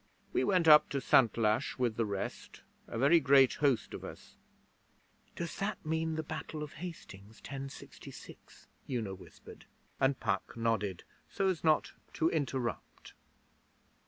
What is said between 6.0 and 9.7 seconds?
the Battle of Hastings Ten Sixty Six?' Una whispered,